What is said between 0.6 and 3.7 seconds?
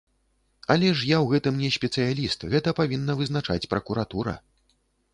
Але ж я ў гэтым не спецыяліст, гэта павінна вызначаць